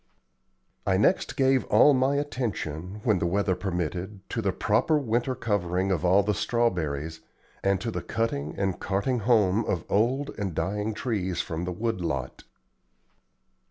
[0.83, 5.91] I next gave all my attention, when the weather permitted, to the proper winter covering
[5.91, 7.19] of all the strawberries,
[7.63, 12.01] and to the cutting and carting home of old and dying trees from the wood
[12.03, 12.45] lot.